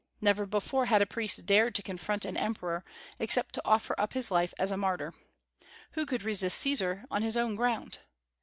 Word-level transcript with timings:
Never 0.19 0.47
before 0.47 0.87
had 0.87 1.03
a 1.03 1.05
priest 1.05 1.45
dared 1.45 1.75
to 1.75 1.83
confront 1.83 2.25
an 2.25 2.35
emperor, 2.35 2.83
except 3.19 3.53
to 3.53 3.61
offer 3.63 3.93
up 3.99 4.13
his 4.13 4.31
life 4.31 4.51
as 4.57 4.71
a 4.71 4.75
martyr. 4.75 5.13
Who 5.91 6.07
could 6.07 6.23
resist 6.23 6.57
Caesar 6.61 7.05
on 7.11 7.21
his 7.21 7.37
own 7.37 7.55
ground? 7.55 7.99